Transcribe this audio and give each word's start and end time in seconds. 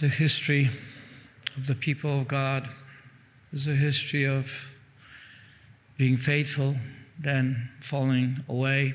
the 0.00 0.08
history 0.08 0.70
of 1.56 1.66
the 1.66 1.74
people 1.74 2.20
of 2.20 2.28
God 2.28 2.68
is 3.52 3.68
a 3.68 3.74
history 3.74 4.24
of 4.24 4.48
being 5.96 6.16
faithful, 6.16 6.76
then 7.18 7.70
falling 7.80 8.42
away, 8.48 8.94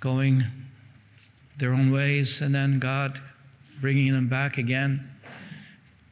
going 0.00 0.44
their 1.58 1.72
own 1.72 1.92
ways, 1.92 2.40
and 2.40 2.54
then 2.54 2.78
God 2.78 3.20
bringing 3.80 4.12
them 4.12 4.28
back 4.28 4.56
again, 4.56 5.10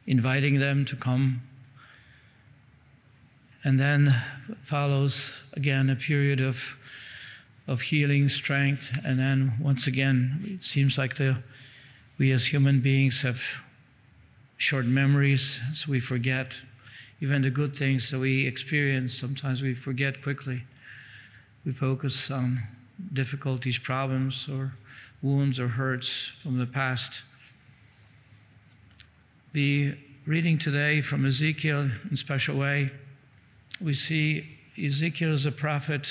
inviting 0.05 0.59
them 0.59 0.85
to 0.85 0.95
come. 0.95 1.41
And 3.63 3.79
then 3.79 4.21
follows 4.65 5.31
again 5.53 5.89
a 5.89 5.95
period 5.95 6.39
of, 6.39 6.59
of 7.67 7.81
healing, 7.81 8.29
strength, 8.29 8.91
and 9.03 9.19
then 9.19 9.53
once 9.59 9.87
again, 9.87 10.59
it 10.59 10.63
seems 10.63 10.97
like 10.97 11.17
the, 11.17 11.41
we 12.17 12.31
as 12.31 12.45
human 12.45 12.81
beings 12.81 13.21
have 13.21 13.39
short 14.57 14.85
memories, 14.85 15.55
so 15.73 15.91
we 15.91 15.99
forget 15.99 16.53
even 17.21 17.41
the 17.41 17.49
good 17.49 17.75
things 17.75 18.09
that 18.11 18.19
we 18.19 18.47
experience. 18.47 19.13
Sometimes 19.13 19.61
we 19.61 19.75
forget 19.75 20.21
quickly. 20.23 20.63
We 21.65 21.73
focus 21.73 22.31
on 22.31 22.63
difficulties, 23.13 23.77
problems, 23.77 24.47
or 24.51 24.73
wounds 25.21 25.59
or 25.59 25.67
hurts 25.67 26.11
from 26.41 26.57
the 26.57 26.65
past. 26.65 27.21
The 29.53 29.95
reading 30.25 30.59
today 30.59 31.01
from 31.01 31.25
Ezekiel 31.25 31.81
in 31.81 32.13
a 32.13 32.17
special 32.17 32.57
way, 32.57 32.91
we 33.79 33.95
see 33.95 34.57
Ezekiel 34.77 35.33
as 35.33 35.45
a 35.45 35.51
prophet 35.51 36.07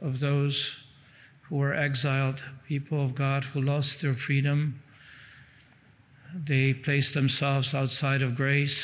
of 0.00 0.20
those 0.20 0.70
who 1.42 1.56
were 1.56 1.74
exiled, 1.74 2.40
people 2.66 3.04
of 3.04 3.14
God 3.14 3.44
who 3.44 3.60
lost 3.60 4.00
their 4.00 4.14
freedom. 4.14 4.82
They 6.34 6.74
placed 6.74 7.14
themselves 7.14 7.74
outside 7.74 8.22
of 8.22 8.36
grace. 8.36 8.78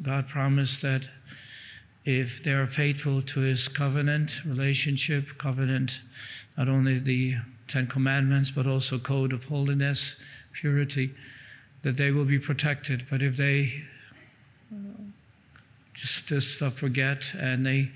God 0.00 0.28
promised 0.28 0.82
that 0.82 1.02
if 2.04 2.42
they 2.42 2.50
are 2.50 2.66
faithful 2.66 3.22
to 3.22 3.40
his 3.40 3.68
covenant 3.68 4.44
relationship, 4.44 5.38
covenant, 5.38 6.00
not 6.56 6.68
only 6.68 6.98
the 6.98 7.36
Ten 7.68 7.86
Commandments, 7.86 8.50
but 8.50 8.66
also 8.66 8.98
code 8.98 9.32
of 9.32 9.44
holiness, 9.44 10.14
purity, 10.52 11.14
that 11.82 11.96
they 11.96 12.10
will 12.10 12.24
be 12.24 12.38
protected. 12.38 13.06
But 13.08 13.22
if 13.22 13.36
they 13.36 13.84
just, 15.94 16.26
just 16.26 16.62
uh, 16.62 16.70
forget 16.70 17.32
and 17.38 17.64
they, 17.64 17.90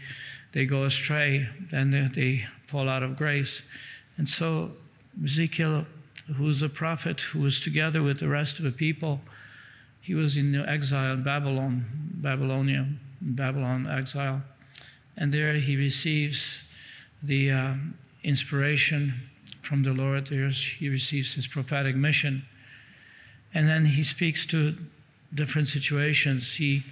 they 0.52 0.64
go 0.64 0.84
astray, 0.84 1.48
then 1.70 1.90
they, 1.90 2.08
they 2.14 2.46
fall 2.68 2.88
out 2.88 3.02
of 3.02 3.16
grace. 3.16 3.62
And 4.16 4.28
so 4.28 4.72
Ezekiel, 5.24 5.86
who's 6.34 6.62
a 6.62 6.68
prophet, 6.68 7.20
who 7.32 7.40
was 7.40 7.60
together 7.60 8.02
with 8.02 8.20
the 8.20 8.28
rest 8.28 8.58
of 8.58 8.64
the 8.64 8.72
people, 8.72 9.20
he 10.00 10.14
was 10.14 10.36
in 10.36 10.54
exile 10.54 11.14
in 11.14 11.22
Babylon, 11.22 11.84
Babylonia, 12.14 12.86
Babylon 13.20 13.88
exile. 13.88 14.42
And 15.16 15.32
there 15.32 15.54
he 15.54 15.76
receives 15.76 16.42
the 17.22 17.50
uh, 17.50 17.74
inspiration 18.22 19.14
from 19.62 19.82
the 19.82 19.92
Lord. 19.92 20.28
There's, 20.28 20.62
he 20.78 20.88
receives 20.88 21.34
his 21.34 21.46
prophetic 21.46 21.96
mission. 21.96 22.44
And 23.54 23.68
then 23.68 23.86
he 23.86 24.04
speaks 24.04 24.46
to 24.46 24.76
different 25.34 25.68
situations. 25.68 26.54
He, 26.54 26.84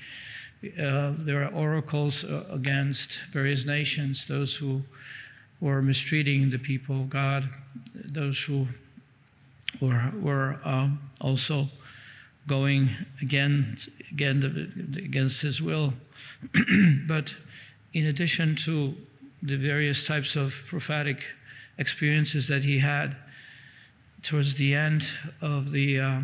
uh, 0.78 1.12
there 1.18 1.44
are 1.44 1.52
oracles 1.52 2.24
uh, 2.24 2.44
against 2.50 3.18
various 3.32 3.64
nations, 3.64 4.24
those 4.28 4.56
who 4.56 4.82
were 5.60 5.82
mistreating 5.82 6.50
the 6.50 6.58
people 6.58 7.02
of 7.02 7.10
God, 7.10 7.48
those 7.94 8.38
who 8.38 8.68
were, 9.80 10.12
were 10.20 10.58
um, 10.64 11.00
also 11.20 11.68
going 12.46 12.90
again, 13.22 13.78
again 14.10 14.92
against 14.96 15.40
his 15.40 15.60
will. 15.60 15.94
but 17.06 17.34
in 17.92 18.06
addition 18.06 18.56
to 18.56 18.94
the 19.42 19.56
various 19.56 20.04
types 20.04 20.36
of 20.36 20.52
prophetic 20.68 21.24
experiences 21.78 22.48
that 22.48 22.64
he 22.64 22.78
had 22.80 23.16
towards 24.22 24.54
the 24.54 24.74
end 24.74 25.06
of 25.40 25.70
the 25.70 26.00
uh, 26.00 26.20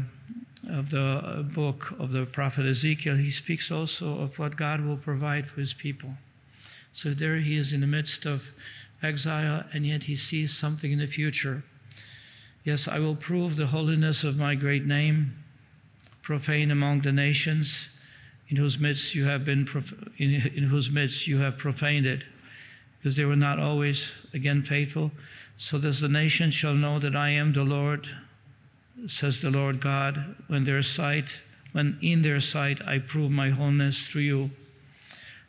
of 0.68 0.90
the 0.90 1.44
book 1.54 1.92
of 1.98 2.12
the 2.12 2.24
prophet 2.26 2.66
Ezekiel, 2.66 3.16
he 3.16 3.32
speaks 3.32 3.70
also 3.70 4.18
of 4.20 4.38
what 4.38 4.56
God 4.56 4.84
will 4.84 4.96
provide 4.96 5.48
for 5.48 5.60
his 5.60 5.72
people. 5.72 6.14
So 6.92 7.14
there 7.14 7.38
he 7.38 7.56
is 7.56 7.72
in 7.72 7.80
the 7.80 7.86
midst 7.86 8.26
of 8.26 8.42
exile, 9.02 9.64
and 9.72 9.86
yet 9.86 10.04
he 10.04 10.16
sees 10.16 10.56
something 10.56 10.92
in 10.92 10.98
the 10.98 11.06
future. 11.06 11.64
Yes, 12.64 12.86
I 12.86 12.98
will 12.98 13.16
prove 13.16 13.56
the 13.56 13.68
holiness 13.68 14.22
of 14.22 14.36
my 14.36 14.54
great 14.54 14.84
name, 14.84 15.34
profane 16.22 16.70
among 16.70 17.00
the 17.00 17.12
nations, 17.12 17.74
in 18.48 18.56
whose 18.56 18.78
midst 18.78 19.14
you 19.14 19.24
have 19.24 19.44
been 19.44 19.64
prof- 19.64 19.94
in, 20.18 20.34
in 20.54 20.64
whose 20.64 20.90
midst 20.90 21.26
you 21.26 21.38
have 21.38 21.56
profaned 21.56 22.06
it, 22.06 22.22
because 22.98 23.16
they 23.16 23.24
were 23.24 23.36
not 23.36 23.58
always 23.58 24.08
again 24.34 24.62
faithful. 24.62 25.10
So 25.56 25.78
that 25.78 26.00
the 26.00 26.08
nations 26.08 26.54
shall 26.54 26.74
know 26.74 26.98
that 26.98 27.14
I 27.14 27.30
am 27.30 27.52
the 27.52 27.62
Lord, 27.62 28.08
says 29.08 29.40
the 29.40 29.50
Lord 29.50 29.80
God, 29.80 30.36
when 30.48 30.64
their 30.64 30.82
sight, 30.82 31.26
when 31.72 31.98
in 32.02 32.22
their 32.22 32.40
sight 32.40 32.80
I 32.86 32.98
prove 32.98 33.30
my 33.30 33.50
holiness 33.50 34.06
through 34.06 34.22
you. 34.22 34.50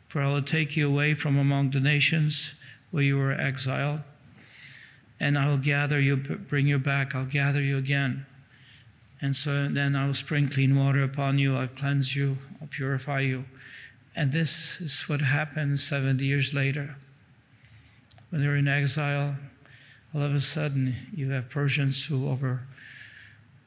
For 0.08 0.20
I 0.20 0.28
will 0.28 0.42
take 0.42 0.76
you 0.76 0.86
away 0.86 1.14
from 1.14 1.38
among 1.38 1.70
the 1.70 1.80
nations 1.80 2.50
where 2.90 3.02
you 3.02 3.16
were 3.16 3.32
exiled, 3.32 4.00
and 5.22 5.38
I 5.38 5.46
will 5.46 5.56
gather 5.56 6.00
you, 6.00 6.16
bring 6.16 6.66
you 6.66 6.80
back, 6.80 7.14
I'll 7.14 7.24
gather 7.24 7.60
you 7.62 7.78
again. 7.78 8.26
And 9.20 9.36
so 9.36 9.68
then 9.68 9.94
I 9.94 10.04
will 10.04 10.14
spring 10.14 10.50
clean 10.50 10.76
water 10.76 11.04
upon 11.04 11.38
you, 11.38 11.56
I'll 11.56 11.68
cleanse 11.68 12.16
you, 12.16 12.38
I'll 12.60 12.66
purify 12.66 13.20
you. 13.20 13.44
And 14.16 14.32
this 14.32 14.78
is 14.80 15.08
what 15.08 15.20
happened 15.20 15.78
70 15.78 16.24
years 16.24 16.52
later. 16.52 16.96
When 18.30 18.42
they're 18.42 18.56
in 18.56 18.66
exile, 18.66 19.36
all 20.12 20.22
of 20.22 20.34
a 20.34 20.40
sudden 20.40 20.96
you 21.14 21.30
have 21.30 21.48
Persians 21.48 22.04
who 22.06 22.28
over, 22.28 22.62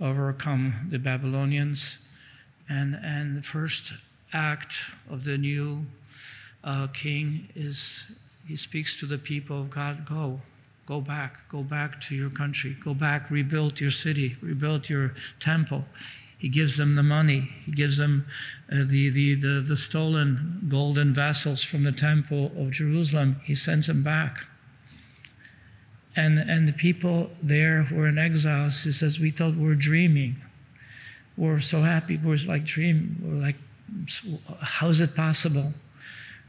overcome 0.02 0.90
the 0.92 1.00
Babylonians. 1.00 1.96
And, 2.68 2.96
and 2.96 3.38
the 3.38 3.44
first 3.44 3.94
act 4.34 4.74
of 5.10 5.24
the 5.24 5.38
new 5.38 5.86
uh, 6.66 6.88
king 6.88 7.48
is 7.56 8.04
he 8.46 8.58
speaks 8.58 9.00
to 9.00 9.06
the 9.06 9.18
people 9.18 9.62
of 9.62 9.70
God 9.70 10.06
go, 10.06 10.42
go 10.86 11.02
back, 11.02 11.50
go 11.50 11.64
back 11.64 12.00
to 12.02 12.16
your 12.16 12.30
country, 12.30 12.78
go 12.84 12.94
back, 12.94 13.30
rebuild 13.30 13.80
your 13.80 13.92
city, 13.92 14.38
rebuild 14.42 14.90
your 14.90 15.14
temple. 15.40 15.86
He 16.38 16.50
gives 16.50 16.78
them 16.78 16.96
the 16.96 17.04
money. 17.04 17.50
He 17.66 17.72
gives 17.72 17.98
them 17.98 18.26
uh, 18.72 18.84
the, 18.88 19.10
the, 19.10 19.36
the, 19.36 19.66
the 19.68 19.78
stolen 19.78 20.68
golden 20.70 21.14
vessels 21.14 21.64
from 21.64 21.84
the 21.84 21.92
temple 21.92 22.52
of 22.58 22.72
Jerusalem. 22.72 23.42
He 23.44 23.56
sends 23.56 23.88
them 23.88 24.04
back. 24.04 24.40
And, 26.16 26.40
and 26.40 26.68
the 26.68 26.74
people 26.74 27.32
there 27.42 27.84
who 27.84 27.96
were 27.96 28.08
in 28.08 28.18
exile, 28.18 28.70
he 28.70 28.92
says, 28.92 29.20
we 29.20 29.32
thought 29.32 29.56
we 29.56 29.64
were 29.64 29.76
dreaming. 29.76 30.38
We're 31.38 31.60
so 31.60 31.82
happy. 31.82 32.18
We're 32.18 32.38
like 32.38 32.64
dream. 32.64 33.22
We're 33.24 33.42
like, 33.42 33.58
how 34.62 34.90
is 34.90 35.02
it 35.02 35.16
possible 35.16 35.74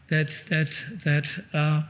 that 0.08 0.28
that 0.48 0.68
that 1.04 1.26
uh, 1.52 1.82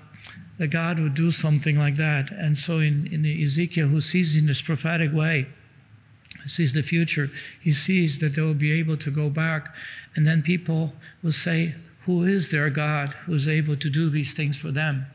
that 0.59 0.69
God 0.69 0.99
would 0.99 1.15
do 1.15 1.31
something 1.31 1.79
like 1.79 1.97
that? 1.97 2.31
And 2.31 2.57
so 2.57 2.79
in, 2.79 3.07
in 3.13 3.25
Ezekiel, 3.27 3.89
who 3.89 4.01
sees 4.01 4.35
in 4.35 4.47
this 4.47 4.63
prophetic 4.63 5.13
way, 5.13 5.47
sees 6.47 6.73
the 6.73 6.83
future, 6.83 7.31
he 7.61 7.73
sees 7.73 8.19
that 8.19 8.35
they 8.35 8.43
will 8.43 8.55
be 8.55 8.73
able 8.73 8.97
to 8.97 9.11
go 9.11 9.29
back, 9.29 9.75
and 10.15 10.27
then 10.27 10.43
people 10.43 10.93
will 11.23 11.33
say, 11.33 11.75
"Who 12.05 12.25
is 12.25 12.51
their 12.51 12.71
God 12.71 13.15
who 13.27 13.35
is 13.35 13.49
able 13.49 13.77
to 13.77 13.91
do 13.91 14.09
these 14.09 14.33
things 14.33 14.57
for 14.57 14.71
them?" 14.71 15.07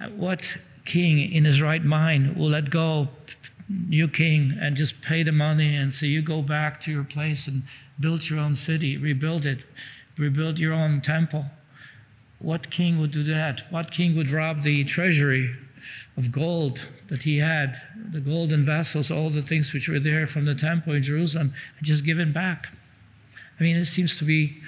Uh, 0.00 0.08
what 0.08 0.56
king 0.84 1.20
in 1.32 1.44
his 1.44 1.60
right 1.60 1.84
mind 1.84 2.36
will 2.36 2.50
let 2.50 2.70
go 2.70 3.08
you 3.88 4.08
king 4.08 4.56
and 4.60 4.76
just 4.76 5.00
pay 5.00 5.22
the 5.22 5.32
money 5.32 5.76
and 5.76 5.94
say 5.94 6.06
you 6.06 6.20
go 6.20 6.42
back 6.42 6.80
to 6.80 6.90
your 6.90 7.04
place 7.04 7.46
and 7.46 7.62
build 8.00 8.28
your 8.28 8.38
own 8.40 8.56
city 8.56 8.96
rebuild 8.96 9.46
it 9.46 9.60
rebuild 10.18 10.58
your 10.58 10.72
own 10.72 11.00
temple 11.00 11.46
what 12.42 12.70
king 12.70 13.00
would 13.00 13.12
do 13.12 13.22
that 13.24 13.62
what 13.70 13.90
king 13.90 14.16
would 14.16 14.30
rob 14.30 14.62
the 14.62 14.84
treasury 14.84 15.54
of 16.16 16.30
gold 16.30 16.80
that 17.08 17.22
he 17.22 17.38
had 17.38 17.80
the 18.12 18.20
golden 18.20 18.64
vessels 18.64 19.10
all 19.10 19.30
the 19.30 19.42
things 19.42 19.72
which 19.72 19.88
were 19.88 20.00
there 20.00 20.26
from 20.26 20.44
the 20.44 20.54
temple 20.54 20.92
in 20.92 21.02
jerusalem 21.02 21.52
and 21.78 21.86
just 21.86 22.04
give 22.04 22.18
it 22.18 22.32
back 22.34 22.68
i 23.58 23.62
mean 23.62 23.76
it 23.76 23.86
seems 23.86 24.16
to 24.16 24.24
be 24.24 24.60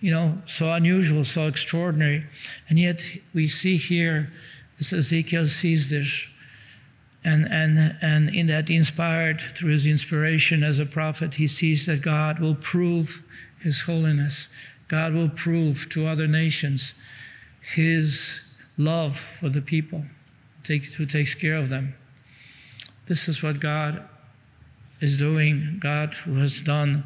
you 0.00 0.10
know 0.10 0.38
so 0.46 0.70
unusual 0.72 1.24
so 1.24 1.46
extraordinary 1.46 2.24
and 2.68 2.78
yet 2.78 3.02
we 3.34 3.48
see 3.48 3.76
here 3.76 4.30
as 4.78 4.92
Ezekiel 4.92 5.48
sees 5.48 5.88
this. 5.88 6.08
And, 7.24 7.46
and, 7.46 7.96
and 8.00 8.34
in 8.34 8.46
that, 8.46 8.70
inspired 8.70 9.42
through 9.56 9.72
his 9.72 9.86
inspiration 9.86 10.62
as 10.62 10.78
a 10.78 10.86
prophet, 10.86 11.34
he 11.34 11.48
sees 11.48 11.86
that 11.86 12.00
God 12.00 12.38
will 12.38 12.54
prove 12.54 13.22
his 13.60 13.80
holiness. 13.80 14.46
God 14.88 15.14
will 15.14 15.28
prove 15.28 15.88
to 15.90 16.06
other 16.06 16.26
nations 16.26 16.92
his 17.74 18.40
love 18.78 19.20
for 19.40 19.48
the 19.48 19.60
people 19.60 20.04
take, 20.62 20.84
who 20.84 21.06
takes 21.06 21.34
care 21.34 21.56
of 21.56 21.68
them. 21.68 21.94
This 23.08 23.28
is 23.28 23.42
what 23.42 23.60
God 23.60 24.08
is 25.00 25.16
doing, 25.16 25.78
God 25.80 26.14
who 26.24 26.36
has 26.36 26.60
done 26.60 27.04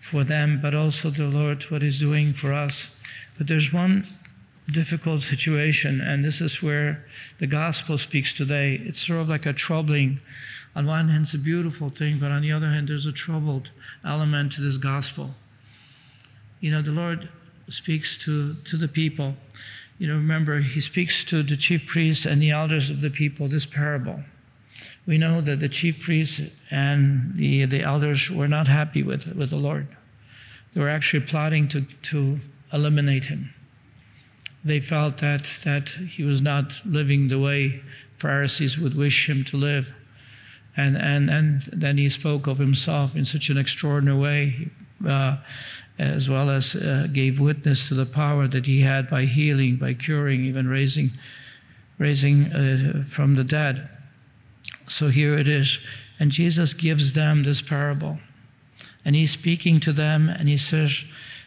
for 0.00 0.24
them, 0.24 0.60
but 0.62 0.74
also 0.74 1.10
the 1.10 1.24
Lord 1.24 1.64
what 1.64 1.82
He's 1.82 1.98
doing 1.98 2.32
for 2.32 2.52
us. 2.52 2.88
But 3.36 3.48
there's 3.48 3.72
one 3.72 4.06
difficult 4.72 5.22
situation, 5.22 6.00
and 6.00 6.24
this 6.24 6.40
is 6.40 6.62
where 6.62 7.04
the 7.38 7.46
gospel 7.46 7.98
speaks 7.98 8.32
today. 8.32 8.80
It's 8.84 9.06
sort 9.06 9.20
of 9.20 9.28
like 9.28 9.46
a 9.46 9.52
troubling, 9.52 10.20
on 10.74 10.86
one 10.86 11.08
hand, 11.08 11.24
it's 11.24 11.34
a 11.34 11.38
beautiful 11.38 11.90
thing, 11.90 12.18
but 12.18 12.30
on 12.30 12.42
the 12.42 12.52
other 12.52 12.70
hand, 12.70 12.88
there's 12.88 13.06
a 13.06 13.12
troubled 13.12 13.70
element 14.04 14.52
to 14.52 14.60
this 14.60 14.76
gospel. 14.76 15.34
You 16.60 16.70
know, 16.70 16.82
the 16.82 16.90
Lord 16.90 17.28
speaks 17.68 18.18
to, 18.18 18.54
to 18.54 18.76
the 18.76 18.88
people. 18.88 19.34
You 19.98 20.08
know, 20.08 20.14
remember, 20.14 20.60
He 20.60 20.80
speaks 20.80 21.24
to 21.24 21.42
the 21.42 21.56
chief 21.56 21.86
priests 21.86 22.24
and 22.24 22.40
the 22.40 22.50
elders 22.50 22.90
of 22.90 23.00
the 23.00 23.10
people 23.10 23.48
this 23.48 23.66
parable. 23.66 24.20
We 25.06 25.18
know 25.18 25.40
that 25.40 25.60
the 25.60 25.68
chief 25.68 26.00
priests 26.00 26.40
and 26.70 27.34
the, 27.36 27.64
the 27.66 27.82
elders 27.82 28.30
were 28.30 28.48
not 28.48 28.68
happy 28.68 29.02
with, 29.02 29.26
with 29.26 29.50
the 29.50 29.56
Lord. 29.56 29.88
They 30.74 30.80
were 30.80 30.88
actually 30.88 31.26
plotting 31.26 31.68
to, 31.68 31.86
to 32.02 32.40
eliminate 32.72 33.26
him 33.26 33.52
they 34.64 34.80
felt 34.80 35.18
that, 35.18 35.58
that 35.64 35.88
he 35.88 36.22
was 36.22 36.40
not 36.40 36.72
living 36.84 37.28
the 37.28 37.38
way 37.38 37.82
Pharisees 38.18 38.78
would 38.78 38.94
wish 38.94 39.28
him 39.28 39.44
to 39.44 39.56
live. 39.56 39.92
And, 40.76 40.96
and, 40.96 41.30
and 41.30 41.68
then 41.72 41.98
he 41.98 42.08
spoke 42.10 42.46
of 42.46 42.58
himself 42.58 43.16
in 43.16 43.24
such 43.24 43.48
an 43.48 43.56
extraordinary 43.56 44.18
way, 44.18 44.70
uh, 45.06 45.36
as 45.98 46.28
well 46.28 46.50
as 46.50 46.74
uh, 46.74 47.06
gave 47.12 47.38
witness 47.38 47.88
to 47.88 47.94
the 47.94 48.06
power 48.06 48.48
that 48.48 48.66
he 48.66 48.80
had 48.82 49.10
by 49.10 49.26
healing, 49.26 49.76
by 49.76 49.94
curing, 49.94 50.44
even 50.44 50.66
raising, 50.66 51.12
raising 51.98 52.46
uh, 52.46 53.04
from 53.08 53.34
the 53.34 53.44
dead. 53.44 53.88
So 54.88 55.08
here 55.08 55.38
it 55.38 55.46
is. 55.46 55.78
And 56.18 56.30
Jesus 56.30 56.72
gives 56.72 57.12
them 57.12 57.44
this 57.44 57.60
parable. 57.60 58.18
And 59.04 59.14
he's 59.14 59.30
speaking 59.30 59.80
to 59.80 59.92
them, 59.92 60.28
and 60.28 60.48
he 60.48 60.58
says, 60.58 61.04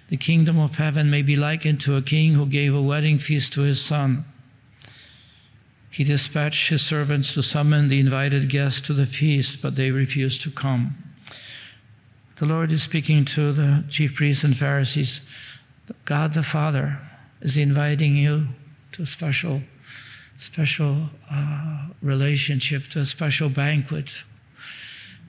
the 0.10 0.18
kingdom 0.18 0.60
of 0.60 0.76
heaven 0.76 1.10
may 1.10 1.22
be 1.22 1.36
likened 1.36 1.80
to 1.82 1.96
a 1.96 2.02
king 2.02 2.34
who 2.34 2.46
gave 2.46 2.76
a 2.76 2.82
wedding 2.82 3.20
feast 3.20 3.54
to 3.54 3.62
his 3.62 3.82
son. 3.82 4.26
He 5.90 6.04
dispatched 6.04 6.70
his 6.70 6.82
servants 6.82 7.34
to 7.34 7.44
summon 7.44 7.88
the 7.88 8.00
invited 8.00 8.50
guests 8.50 8.82
to 8.82 8.94
the 8.94 9.06
feast, 9.06 9.62
but 9.62 9.76
they 9.76 9.92
refused 9.92 10.42
to 10.42 10.52
come. 10.52 11.13
The 12.40 12.46
Lord 12.46 12.72
is 12.72 12.82
speaking 12.82 13.26
to 13.26 13.54
the 13.54 13.84
chief 13.90 14.16
priests 14.16 14.44
and 14.44 14.58
Pharisees. 14.58 15.20
God 16.06 16.34
the 16.34 16.42
Father 16.42 17.00
is 17.42 17.58
inviting 17.58 18.16
you 18.16 18.48
to 18.94 19.04
a 19.04 19.06
special, 19.06 19.62
special 20.40 21.10
uh, 21.32 21.90
relationship, 22.02 22.88
to 22.92 23.02
a 23.02 23.06
special 23.06 23.50
banquet. 23.50 24.10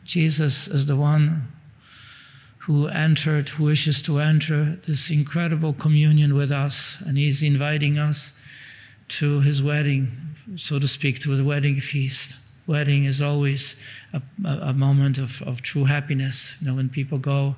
Jesus 0.05 0.67
is 0.67 0.87
the 0.87 0.97
one 0.97 1.49
who 2.59 2.89
entered, 2.89 3.51
who 3.51 3.65
wishes 3.65 4.01
to 4.03 4.19
enter 4.19 4.79
this 4.87 5.11
incredible 5.11 5.75
communion 5.75 6.35
with 6.35 6.51
us, 6.51 6.97
and 7.01 7.19
he's 7.19 7.43
inviting 7.43 7.99
us 7.99 8.33
to 9.09 9.43
his 9.43 9.63
wedding, 9.63 10.37
so 10.57 10.79
to 10.79 10.89
speak, 10.89 11.21
to 11.21 11.37
the 11.37 11.45
wedding 11.45 11.81
feast. 11.81 12.37
Wedding 12.67 13.05
is 13.05 13.21
always 13.21 13.75
a, 14.13 14.23
a, 14.47 14.73
moment 14.73 15.19
of, 15.19 15.43
of 15.43 15.61
true 15.61 15.85
happiness. 15.85 16.53
You 16.61 16.69
know, 16.69 16.75
when 16.75 16.89
people 16.89 17.19
go, 17.19 17.57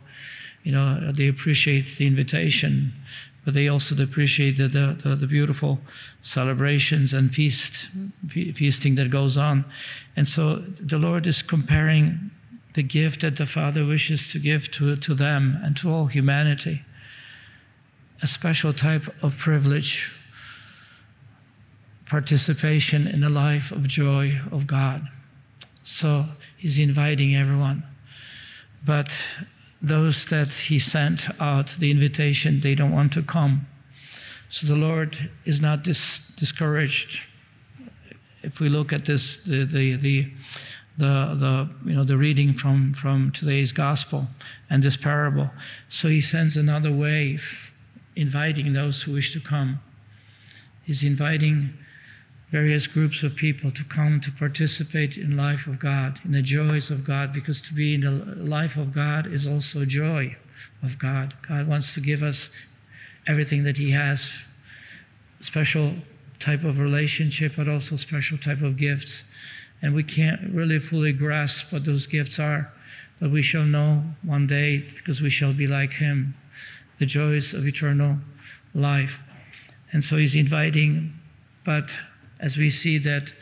you 0.64 0.72
know, 0.72 1.12
they 1.12 1.28
appreciate 1.28 1.96
the 1.96 2.06
invitation, 2.06 2.92
but 3.44 3.54
they 3.54 3.68
also 3.68 3.94
appreciate 4.02 4.58
the, 4.58 4.66
the, 4.66 5.14
the, 5.14 5.26
beautiful 5.28 5.78
celebrations 6.22 7.12
and 7.12 7.32
feast, 7.32 7.86
feasting 8.28 8.96
that 8.96 9.08
goes 9.08 9.36
on. 9.36 9.64
And 10.16 10.26
so 10.26 10.64
the 10.80 10.98
Lord 10.98 11.28
is 11.28 11.42
comparing 11.42 12.32
the 12.74 12.82
gift 12.82 13.20
that 13.20 13.36
the 13.36 13.46
Father 13.46 13.86
wishes 13.86 14.26
to 14.28 14.40
give 14.40 14.70
to, 14.72 14.96
to 14.96 15.14
them 15.14 15.60
and 15.62 15.76
to 15.76 15.88
all 15.88 16.06
humanity. 16.06 16.82
A 18.20 18.26
special 18.26 18.72
type 18.72 19.14
of 19.22 19.38
privilege, 19.38 20.12
participation 22.08 23.06
in 23.06 23.20
the 23.20 23.28
life 23.28 23.70
of 23.72 23.86
joy 23.88 24.40
of 24.50 24.66
God. 24.66 25.08
So 25.84 26.26
he's 26.56 26.78
inviting 26.78 27.36
everyone. 27.36 27.84
But 28.84 29.10
those 29.82 30.24
that 30.26 30.52
he 30.52 30.78
sent 30.78 31.28
out 31.40 31.76
the 31.78 31.90
invitation, 31.90 32.60
they 32.60 32.74
don't 32.74 32.92
want 32.92 33.12
to 33.12 33.22
come. 33.22 33.66
So 34.48 34.66
the 34.66 34.74
Lord 34.74 35.30
is 35.44 35.60
not 35.60 35.82
dis- 35.82 36.20
discouraged. 36.36 37.20
If 38.42 38.60
we 38.60 38.68
look 38.68 38.92
at 38.92 39.06
this, 39.06 39.38
the, 39.44 39.64
the, 39.64 39.96
the 39.96 40.32
the, 40.98 41.36
the, 41.38 41.68
you 41.90 41.94
know, 41.94 42.04
the 42.04 42.16
reading 42.16 42.54
from, 42.54 42.94
from 42.94 43.30
today's 43.30 43.70
gospel 43.70 44.28
and 44.70 44.82
this 44.82 44.96
parable. 44.96 45.50
So 45.88 46.08
he 46.08 46.20
sends 46.22 46.56
another 46.56 46.90
wave, 46.90 47.70
inviting 48.14 48.72
those 48.72 49.02
who 49.02 49.12
wish 49.12 49.32
to 49.34 49.40
come. 49.40 49.80
He's 50.84 51.02
inviting 51.02 51.74
various 52.50 52.87
groups 52.87 53.22
of 53.22 53.34
people 53.34 53.70
to 53.72 53.84
come 53.84 54.20
to 54.20 54.31
participate 54.31 55.16
in 55.16 55.37
life 55.37 55.66
of 55.66 55.78
God, 55.78 56.20
in 56.25 56.32
the 56.32 56.43
joys 56.43 56.90
of 56.90 57.04
God, 57.04 57.32
because 57.32 57.60
to 57.62 57.75
be 57.75 57.94
in 57.94 58.02
the 58.02 58.10
life 58.10 58.76
of 58.76 58.94
God 58.94 59.26
is 59.26 59.46
also 59.46 59.84
joy 59.84 60.37
of 60.82 60.98
God. 60.98 61.34
God 61.46 61.66
wants 61.66 61.93
to 61.94 62.00
give 62.00 62.22
us 62.22 62.48
everything 63.26 63.64
that 63.64 63.76
He 63.76 63.90
has, 63.90 64.28
special 65.40 65.94
type 66.38 66.64
of 66.64 66.78
relationship, 66.78 67.54
but 67.56 67.69
also 67.69 67.96
special 67.96 68.38
type 68.38 68.62
of 68.62 68.76
gifts 68.76 69.22
and 69.82 69.94
we 69.94 70.02
can't 70.02 70.40
really 70.52 70.78
fully 70.78 71.12
grasp 71.12 71.72
what 71.72 71.84
those 71.84 72.06
gifts 72.06 72.38
are, 72.38 72.72
but 73.20 73.31
we 73.31 73.42
shall 73.42 73.64
know 73.64 74.02
one 74.22 74.46
day 74.46 74.78
because 74.78 75.20
we 75.20 75.31
shall 75.31 75.52
be 75.52 75.66
like 75.66 75.92
him, 75.92 76.34
the 76.99 77.06
joys 77.06 77.52
of 77.52 77.66
eternal 77.66 78.19
life. 78.75 79.19
And 79.92 80.02
so 80.02 80.16
he's 80.16 80.34
inviting, 80.34 81.12
but 81.64 81.96
as 82.40 82.56
we 82.56 82.70
see 82.70 82.98
that 82.98 83.32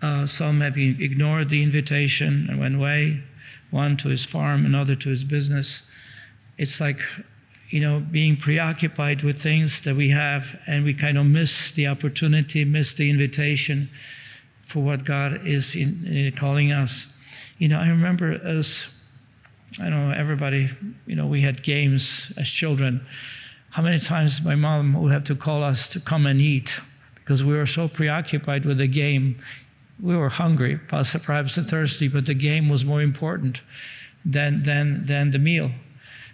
uh, 0.00 0.26
some 0.26 0.60
have 0.60 0.76
ignored 0.76 1.48
the 1.48 1.62
invitation 1.62 2.46
and 2.48 2.60
went 2.60 2.76
away, 2.76 3.22
one 3.70 3.96
to 3.98 4.08
his 4.08 4.24
farm, 4.24 4.64
another 4.64 4.94
to 4.94 5.08
his 5.08 5.24
business. 5.24 5.80
It's 6.56 6.80
like, 6.80 7.00
you 7.70 7.80
know, 7.80 8.00
being 8.00 8.36
preoccupied 8.36 9.22
with 9.22 9.42
things 9.42 9.80
that 9.82 9.96
we 9.96 10.10
have, 10.10 10.58
and 10.66 10.84
we 10.84 10.94
kind 10.94 11.18
of 11.18 11.26
miss 11.26 11.70
the 11.72 11.86
opportunity, 11.86 12.64
miss 12.64 12.94
the 12.94 13.10
invitation 13.10 13.90
for 14.64 14.82
what 14.82 15.04
God 15.04 15.46
is 15.46 15.74
in, 15.74 16.06
in 16.06 16.32
calling 16.32 16.72
us. 16.72 17.06
You 17.58 17.68
know, 17.68 17.78
I 17.78 17.88
remember 17.88 18.32
as 18.32 18.84
I 19.80 19.90
don't 19.90 20.08
know 20.08 20.14
everybody. 20.16 20.70
You 21.06 21.16
know, 21.16 21.26
we 21.26 21.42
had 21.42 21.62
games 21.62 22.32
as 22.36 22.48
children. 22.48 23.06
How 23.70 23.82
many 23.82 24.00
times 24.00 24.40
my 24.40 24.54
mom 24.54 24.94
would 24.94 25.12
have 25.12 25.24
to 25.24 25.36
call 25.36 25.62
us 25.62 25.86
to 25.88 26.00
come 26.00 26.26
and 26.26 26.40
eat 26.40 26.74
because 27.28 27.44
we 27.44 27.54
were 27.54 27.66
so 27.66 27.86
preoccupied 27.88 28.64
with 28.64 28.78
the 28.78 28.86
game. 28.86 29.38
We 30.00 30.16
were 30.16 30.30
hungry, 30.30 30.80
perhaps 30.88 31.56
thirsty, 31.56 32.08
but 32.08 32.24
the 32.24 32.32
game 32.32 32.70
was 32.70 32.86
more 32.86 33.02
important 33.02 33.60
than, 34.24 34.62
than, 34.62 35.04
than 35.04 35.32
the 35.32 35.38
meal. 35.38 35.70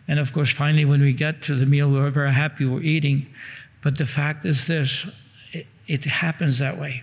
And 0.06 0.20
of 0.20 0.32
course, 0.32 0.52
finally, 0.52 0.84
when 0.84 1.00
we 1.00 1.12
get 1.12 1.42
to 1.42 1.56
the 1.56 1.66
meal, 1.66 1.90
we 1.90 1.98
were 1.98 2.12
very 2.12 2.32
happy 2.32 2.64
we're 2.64 2.82
eating. 2.82 3.26
But 3.82 3.98
the 3.98 4.06
fact 4.06 4.46
is 4.46 4.68
this 4.68 5.04
it, 5.52 5.66
it 5.88 6.04
happens 6.04 6.58
that 6.58 6.78
way 6.78 7.02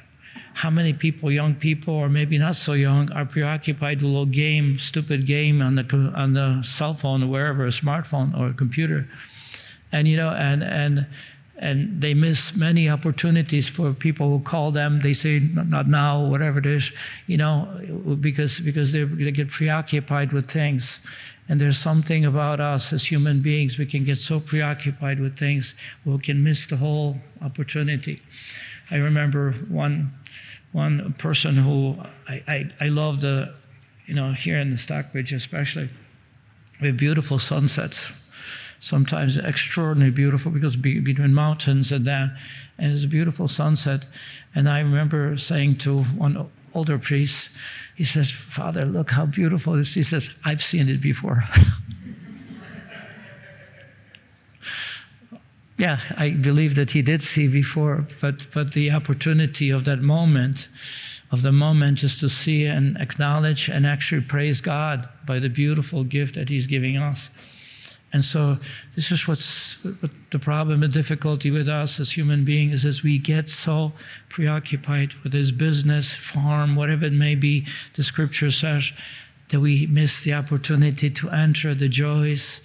how 0.54 0.70
many 0.70 0.94
people, 0.94 1.32
young 1.32 1.56
people, 1.56 1.94
or 1.94 2.10
maybe 2.10 2.38
not 2.38 2.56
so 2.56 2.74
young, 2.74 3.10
are 3.14 3.26
preoccupied 3.26 4.02
with 4.02 4.12
a 4.12 4.26
game, 4.26 4.78
stupid 4.80 5.26
game 5.26 5.62
on 5.62 5.76
the 5.76 6.14
on 6.16 6.34
the 6.34 6.62
cell 6.64 6.94
phone 6.94 7.24
or 7.24 7.28
wherever, 7.28 7.66
a 7.66 7.72
smartphone 7.72 8.38
or 8.38 8.48
a 8.48 8.54
computer, 8.54 9.08
and 9.92 10.08
you 10.08 10.18
know, 10.18 10.30
and 10.30 10.62
and 10.62 11.08
and 11.62 12.02
they 12.02 12.16
miss 12.16 12.56
many 12.56 12.90
opportunities 12.90 13.70
for 13.70 13.94
people 13.94 14.30
who 14.36 14.44
call 14.44 14.72
them. 14.72 15.02
They 15.02 15.14
say 15.14 15.40
not 15.40 15.88
now, 15.88 16.26
whatever 16.26 16.58
it 16.58 16.66
is, 16.66 16.92
you 17.28 17.38
know, 17.38 17.68
because 18.20 18.60
because 18.60 18.92
they 18.92 19.06
get 19.32 19.52
preoccupied 19.52 20.34
with 20.34 20.50
things. 20.50 21.00
And 21.48 21.62
there's 21.62 21.78
something 21.78 22.26
about 22.26 22.60
us 22.60 22.92
as 22.94 23.06
human 23.06 23.42
beings, 23.42 23.78
we 23.78 23.86
can 23.86 24.04
get 24.04 24.20
so 24.20 24.40
preoccupied 24.40 25.20
with 25.20 25.38
things, 25.38 25.74
we 26.06 26.18
can 26.20 26.44
miss 26.44 26.66
the 26.66 26.78
whole 26.78 27.18
opportunity. 27.42 28.22
I 28.90 28.96
remember 28.96 29.52
one 29.70 30.14
one 30.72 31.14
person 31.20 31.58
who 31.58 31.98
I, 32.28 32.44
I, 32.48 32.72
I 32.80 32.88
love 32.88 33.22
the, 33.22 33.54
you 34.08 34.16
know, 34.16 34.32
here 34.34 34.58
in 34.58 34.72
the 34.72 34.78
Stockbridge 34.78 35.34
especially, 35.34 35.90
we 36.80 36.88
have 36.88 36.98
beautiful 36.98 37.38
sunsets. 37.38 38.00
Sometimes 38.82 39.38
extraordinarily 39.38 40.14
beautiful 40.14 40.52
because 40.52 40.76
be, 40.76 41.00
between 41.00 41.34
mountains 41.34 41.92
and 41.92 42.06
that, 42.06 42.36
and 42.78 42.92
it's 42.92 43.04
a 43.04 43.08
beautiful 43.08 43.48
sunset. 43.48 44.06
And 44.54 44.68
I 44.68 44.80
remember 44.80 45.38
saying 45.38 45.78
to 45.80 46.04
one 46.04 46.50
older 46.74 46.98
priest, 46.98 47.50
he 47.96 48.04
says, 48.04 48.32
Father, 48.32 48.86
look 48.86 49.12
how 49.12 49.28
beautiful 49.28 49.78
this. 49.78 49.94
He 49.94 50.04
says, 50.04 50.30
I've 50.44 50.64
seen 50.64 50.90
it 50.90 51.00
before. 51.00 51.46
yeah, 55.78 56.02
I 56.18 56.32
believe 56.32 56.76
that 56.76 56.92
he 56.92 57.02
did 57.02 57.24
see 57.24 57.48
before, 57.48 58.08
but, 58.20 58.52
but 58.52 58.74
the 58.74 58.92
opportunity 58.92 59.70
of 59.70 59.86
that 59.86 60.02
moment 60.02 60.68
of 61.32 61.44
the 61.44 61.52
moment 61.52 62.00
just 62.00 62.20
to 62.20 62.30
see 62.30 62.66
and 62.66 62.98
acknowledge 62.98 63.70
and 63.70 63.88
actually 63.88 64.22
praise 64.22 64.60
God 64.60 65.08
by 65.26 65.40
the 65.40 65.48
beautiful 65.48 66.04
gift 66.04 66.36
that 66.36 66.50
He's 66.50 66.68
giving 66.68 66.98
us. 66.98 67.30
And 68.14 68.26
so 68.26 68.58
this 68.96 69.12
is 69.12 69.28
what's 69.28 69.78
what 69.84 70.12
the 70.32 70.40
problem, 70.40 70.82
the 70.82 70.88
difficulty 70.88 71.50
with 71.50 71.70
us 71.70 72.00
as 72.00 72.12
human 72.12 72.44
beings 72.44 72.74
is 72.74 72.86
as 72.86 73.04
we 73.04 73.18
get 73.18 73.50
so 73.50 73.94
preoccupied 74.30 75.14
with 75.24 75.32
this 75.32 75.52
business, 75.52 76.12
farm, 76.12 76.76
whatever 76.76 77.06
it 77.06 77.14
may 77.14 77.36
be, 77.36 77.66
the 77.96 78.04
scripture 78.04 78.52
says, 78.52 78.92
that 79.50 79.60
we 79.60 79.88
miss 79.88 80.22
the 80.22 80.34
opportunity 80.34 81.10
to 81.10 81.30
enter 81.30 81.74
the 81.74 81.88
joys 81.88 82.60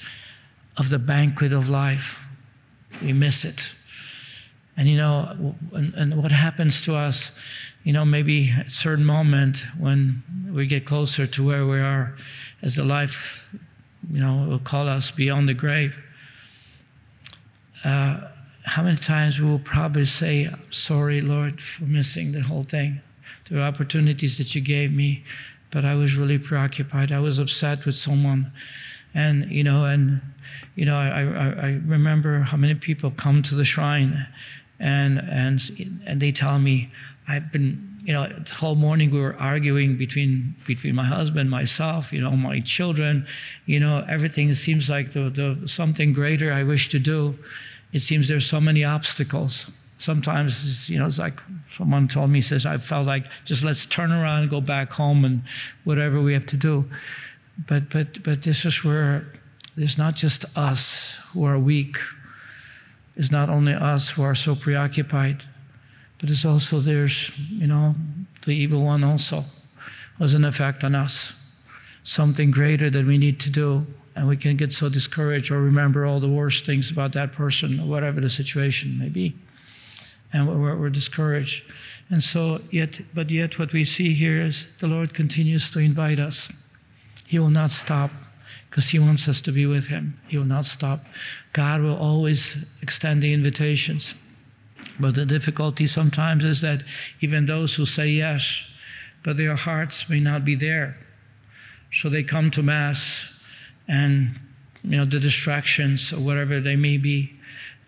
of 0.77 0.91
the 0.91 0.99
banquet 0.99 1.53
of 1.53 1.69
life. 1.69 2.19
We 3.03 3.13
miss 3.13 3.45
it. 3.45 3.63
And 4.77 4.89
you 4.89 4.97
know, 4.97 5.55
and, 5.73 5.95
and 5.95 6.23
what 6.23 6.33
happens 6.33 6.81
to 6.83 6.95
us, 6.95 7.31
you 7.85 7.93
know, 7.93 8.05
maybe 8.05 8.51
at 8.51 8.67
a 8.67 8.71
certain 8.71 9.05
moment 9.05 9.59
when 9.79 10.23
we 10.53 10.67
get 10.67 10.87
closer 10.87 11.27
to 11.27 11.47
where 11.47 11.67
we 11.67 11.79
are 11.79 12.17
as 12.63 12.75
the 12.75 12.85
life 12.85 13.17
you 14.11 14.21
know, 14.21 14.47
will 14.49 14.59
call 14.59 14.89
us 14.89 15.11
beyond 15.11 15.49
the 15.49 15.55
grave. 15.55 15.95
Uh, 17.85 18.21
how 18.65 18.83
many 18.83 18.97
times 18.97 19.39
we 19.39 19.47
will 19.47 19.61
probably 19.61 20.07
say, 20.07 20.51
sorry, 20.71 21.21
Lord, 21.21 21.61
for 21.61 21.85
missing 21.85 22.33
the 22.33 22.41
whole 22.41 22.65
thing. 22.65 23.01
Are 23.53 23.61
opportunities 23.61 24.39
that 24.39 24.57
you 24.57 24.61
gave 24.61 24.91
me, 24.93 25.23
but 25.71 25.85
I 25.85 25.95
was 25.95 26.17
really 26.17 26.39
preoccupied. 26.39 27.13
I 27.13 27.21
was 27.21 27.39
upset 27.39 27.87
with 27.87 27.95
someone. 27.95 28.51
And, 29.15 29.51
you 29.53 29.63
know, 29.63 29.85
and, 29.85 30.21
you 30.75 30.85
know, 30.85 30.97
I, 30.97 31.23
I, 31.23 31.67
I 31.69 31.81
remember 31.87 32.41
how 32.41 32.57
many 32.57 32.75
people 32.75 33.13
come 33.13 33.43
to 33.45 33.55
the 33.55 33.65
shrine 33.65 34.27
and, 34.81 35.19
and, 35.21 36.03
and 36.05 36.21
they 36.21 36.33
tell 36.33 36.59
me, 36.59 36.91
I've 37.29 37.53
been 37.53 37.96
you 38.07 38.13
know, 38.13 38.29
the 38.29 38.55
whole 38.55 38.77
morning 38.77 39.11
we 39.11 39.21
were 39.21 39.35
arguing 39.35 39.99
between 39.99 40.55
between 40.65 40.95
my 40.95 41.05
husband, 41.05 41.51
myself, 41.51 42.13
you 42.13 42.21
know, 42.21 42.31
my 42.31 42.61
children, 42.61 43.27
you 43.67 43.81
know, 43.81 44.07
everything 44.09 44.55
seems 44.55 44.89
like 44.89 45.13
the, 45.13 45.29
the 45.29 45.69
something 45.69 46.13
greater 46.13 46.53
I 46.53 46.63
wish 46.63 46.89
to 46.91 47.01
do. 47.01 47.37
It 47.93 48.03
seems 48.03 48.29
there's 48.29 48.49
so 48.49 48.61
many 48.61 48.85
obstacles. 48.85 49.67
Sometimes, 49.99 50.89
you 50.89 51.01
know, 51.01 51.07
it's 51.07 51.19
like 51.19 51.41
someone 51.77 52.07
told 52.07 52.31
me, 52.31 52.43
says, 52.43 52.65
I 52.65 52.79
felt 52.79 53.09
like 53.09 53.25
just 53.45 53.65
let's 53.65 53.85
turn 53.87 54.13
around 54.13 54.43
and 54.43 54.51
go 54.51 54.61
back 54.61 54.91
home 54.91 55.25
and 55.25 55.43
whatever 55.83 56.21
we 56.21 56.33
have 56.33 56.47
to 56.47 56.57
do. 56.57 56.85
But 57.67 57.91
but 57.91 58.23
but 58.23 58.43
this 58.43 58.65
is 58.65 58.85
where 58.85 59.27
it's 59.77 59.99
not 59.99 60.15
just 60.15 60.45
us 60.55 60.87
who 61.33 61.45
are 61.45 61.59
weak. 61.59 61.97
It's 63.17 63.33
not 63.33 63.51
only 63.51 63.73
us 63.73 64.11
who 64.11 64.23
are 64.23 64.37
so 64.37 64.55
preoccupied 64.55 65.43
but 66.27 66.33
it's 66.33 66.45
also 66.45 66.81
there's, 66.81 67.31
you 67.51 67.69
know, 67.69 67.95
the 68.47 68.51
evil 68.51 68.83
one 68.83 69.05
also 69.05 69.45
has 70.19 70.35
an 70.35 70.45
effect 70.45 70.83
on 70.83 70.93
us. 70.93 71.33
Something 72.03 72.51
greater 72.51 72.91
that 72.91 73.07
we 73.07 73.17
need 73.17 73.39
to 73.41 73.51
do. 73.51 73.87
And 74.17 74.27
we 74.27 74.37
can 74.37 74.57
get 74.57 74.73
so 74.73 74.89
discouraged 74.89 75.53
or 75.53 75.61
remember 75.61 76.05
all 76.05 76.19
the 76.19 76.29
worst 76.29 76.67
things 76.67 76.91
about 76.91 77.13
that 77.13 77.33
person 77.33 77.79
or 77.79 77.87
whatever 77.87 78.21
the 78.21 78.29
situation 78.29 78.99
may 78.99 79.09
be. 79.09 79.37
And 80.33 80.49
we're, 80.49 80.77
we're 80.77 80.91
discouraged. 80.91 81.63
And 82.11 82.25
so, 82.25 82.61
yet, 82.73 82.99
but 83.15 83.31
yet, 83.31 83.57
what 83.57 83.73
we 83.73 83.85
see 83.85 84.13
here 84.13 84.43
is 84.43 84.67
the 84.81 84.89
Lord 84.89 85.15
continues 85.15 85.71
to 85.71 85.79
invite 85.79 86.19
us. 86.19 86.49
He 87.25 87.39
will 87.39 87.51
not 87.51 87.71
stop 87.71 88.11
because 88.69 88.89
He 88.89 88.99
wants 88.99 89.29
us 89.29 89.41
to 89.43 89.53
be 89.53 89.65
with 89.65 89.87
Him. 89.87 90.19
He 90.27 90.39
will 90.39 90.45
not 90.45 90.67
stop. 90.67 91.05
God 91.53 91.83
will 91.83 91.97
always 91.97 92.57
extend 92.83 93.23
the 93.23 93.33
invitations. 93.33 94.15
But 94.99 95.15
the 95.15 95.27
difficulty 95.27 95.87
sometimes 95.87 96.45
is 96.45 96.61
that 96.61 96.83
even 97.21 97.47
those 97.47 97.75
who 97.75 97.87
say 97.87 98.09
yes, 98.09 98.47
but 99.23 99.37
their 99.37 99.57
hearts 99.57 100.09
may 100.09 100.21
not 100.21 100.45
be 100.45 100.55
there. 100.55 100.97
So 101.93 102.09
they 102.09 102.23
come 102.23 102.51
to 102.53 102.63
Mass 102.63 103.05
and, 103.89 104.39
you 104.83 104.97
know, 104.97 105.05
the 105.05 105.21
distractions 105.21 106.13
or 106.13 106.21
whatever 106.21 106.61
they 106.61 106.77
may 106.77 106.97
be. 106.97 107.33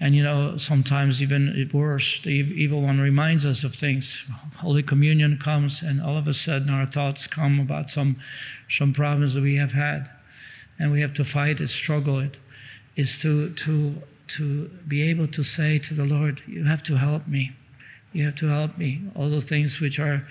And, 0.00 0.14
you 0.14 0.22
know, 0.22 0.58
sometimes 0.58 1.20
even 1.20 1.70
worse, 1.72 2.20
the 2.22 2.30
evil 2.30 2.82
one 2.82 3.00
reminds 3.00 3.44
us 3.44 3.64
of 3.64 3.74
things. 3.74 4.16
Holy 4.58 4.82
Communion 4.82 5.38
comes, 5.38 5.82
and 5.82 6.00
all 6.00 6.16
of 6.16 6.28
a 6.28 6.34
sudden 6.34 6.70
our 6.70 6.86
thoughts 6.86 7.26
come 7.26 7.58
about 7.58 7.90
some, 7.90 8.20
some 8.70 8.94
problems 8.94 9.34
that 9.34 9.42
we 9.42 9.56
have 9.56 9.72
had. 9.72 10.08
And 10.78 10.92
we 10.92 11.00
have 11.00 11.14
to 11.14 11.24
fight 11.24 11.60
it, 11.60 11.68
struggle 11.68 12.20
it, 12.20 12.36
is 12.94 13.18
to, 13.18 13.52
to 13.54 14.02
to 14.28 14.68
be 14.86 15.02
able 15.02 15.28
to 15.28 15.42
say 15.42 15.78
to 15.78 15.94
the 15.94 16.04
Lord, 16.04 16.42
You 16.46 16.64
have 16.64 16.82
to 16.84 16.96
help 16.96 17.26
me. 17.26 17.52
You 18.12 18.24
have 18.24 18.36
to 18.36 18.48
help 18.48 18.78
me. 18.78 19.02
All 19.14 19.30
the 19.30 19.40
things 19.40 19.80
which 19.80 19.98
are 19.98 20.26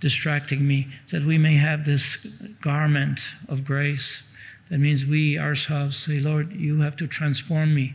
distracting 0.00 0.66
me, 0.66 0.88
that 1.10 1.24
we 1.24 1.38
may 1.38 1.56
have 1.56 1.84
this 1.84 2.18
garment 2.60 3.20
of 3.48 3.64
grace. 3.64 4.22
That 4.70 4.78
means 4.78 5.04
we 5.04 5.38
ourselves 5.38 5.96
say, 5.96 6.20
Lord, 6.20 6.52
you 6.52 6.80
have 6.80 6.96
to 6.96 7.06
transform 7.06 7.74
me, 7.74 7.94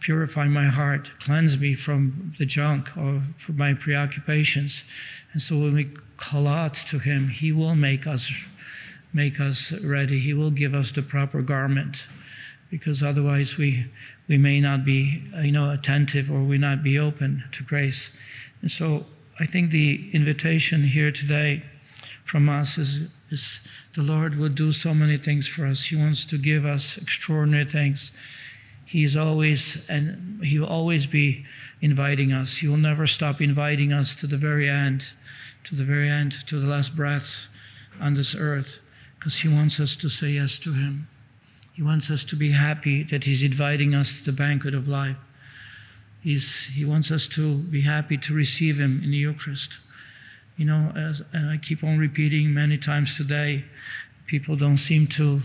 purify 0.00 0.46
my 0.46 0.66
heart, 0.66 1.10
cleanse 1.20 1.58
me 1.58 1.74
from 1.74 2.34
the 2.38 2.46
junk 2.46 2.96
or 2.96 3.22
from 3.44 3.56
my 3.56 3.74
preoccupations. 3.74 4.82
And 5.32 5.42
so 5.42 5.58
when 5.58 5.74
we 5.74 5.90
call 6.16 6.46
out 6.46 6.74
to 6.74 6.98
Him, 6.98 7.28
He 7.28 7.50
will 7.50 7.74
make 7.74 8.06
us 8.06 8.30
make 9.14 9.38
us 9.38 9.72
ready. 9.84 10.18
He 10.20 10.32
will 10.32 10.50
give 10.50 10.74
us 10.74 10.90
the 10.92 11.02
proper 11.02 11.42
garment 11.42 12.04
because 12.72 13.02
otherwise 13.02 13.58
we, 13.58 13.84
we 14.28 14.38
may 14.38 14.58
not 14.58 14.82
be, 14.82 15.22
you 15.42 15.52
know, 15.52 15.70
attentive 15.70 16.30
or 16.30 16.42
we 16.42 16.56
not 16.56 16.82
be 16.82 16.98
open 16.98 17.44
to 17.52 17.62
grace. 17.62 18.08
And 18.62 18.70
so 18.70 19.04
I 19.38 19.44
think 19.44 19.70
the 19.70 20.10
invitation 20.14 20.84
here 20.84 21.12
today 21.12 21.64
from 22.24 22.48
us 22.48 22.78
is, 22.78 23.08
is 23.30 23.60
the 23.94 24.00
Lord 24.00 24.38
will 24.38 24.48
do 24.48 24.72
so 24.72 24.94
many 24.94 25.18
things 25.18 25.46
for 25.46 25.66
us. 25.66 25.84
He 25.84 25.96
wants 25.96 26.24
to 26.24 26.38
give 26.38 26.64
us 26.64 26.96
extraordinary 26.96 27.66
things. 27.66 28.10
He's 28.86 29.16
always, 29.16 29.76
and 29.86 30.42
He 30.42 30.58
will 30.58 30.66
always 30.66 31.04
be 31.04 31.44
inviting 31.82 32.32
us. 32.32 32.56
He 32.56 32.68
will 32.68 32.78
never 32.78 33.06
stop 33.06 33.42
inviting 33.42 33.92
us 33.92 34.14
to 34.14 34.26
the 34.26 34.38
very 34.38 34.70
end, 34.70 35.04
to 35.64 35.74
the 35.74 35.84
very 35.84 36.08
end, 36.08 36.36
to 36.46 36.58
the 36.58 36.66
last 36.66 36.96
breath 36.96 37.28
on 38.00 38.14
this 38.14 38.34
earth, 38.34 38.76
because 39.18 39.40
He 39.40 39.48
wants 39.48 39.78
us 39.78 39.94
to 39.96 40.08
say 40.08 40.30
yes 40.30 40.58
to 40.60 40.72
Him. 40.72 41.08
He 41.72 41.82
wants 41.82 42.10
us 42.10 42.22
to 42.24 42.36
be 42.36 42.52
happy 42.52 43.02
that 43.04 43.24
He's 43.24 43.42
inviting 43.42 43.94
us 43.94 44.14
to 44.14 44.24
the 44.24 44.32
banquet 44.32 44.74
of 44.74 44.86
life. 44.86 45.16
He's, 46.20 46.52
he 46.72 46.84
wants 46.84 47.10
us 47.10 47.26
to 47.28 47.58
be 47.58 47.82
happy 47.82 48.16
to 48.18 48.34
receive 48.34 48.78
Him 48.78 49.00
in 49.02 49.10
the 49.10 49.16
Eucharist. 49.16 49.70
You 50.56 50.66
know, 50.66 50.92
as, 50.94 51.22
and 51.32 51.50
I 51.50 51.56
keep 51.56 51.82
on 51.82 51.98
repeating 51.98 52.52
many 52.52 52.76
times 52.76 53.16
today, 53.16 53.64
people 54.26 54.54
don't 54.54 54.78
seem 54.78 55.06
to 55.08 55.42